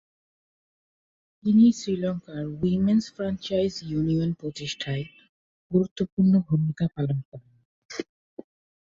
তিনি 1.43 1.65
শ্রীলঙ্কার 1.71 2.43
women's 2.57 3.05
franchise 3.15 3.83
union 3.85 4.31
প্রতিষ্ঠায় 4.33 5.05
গুরুত্বপূর্ণ 5.71 6.33
ভূমিকা 6.47 6.85
পালন 6.95 7.19
করেন। 7.29 7.53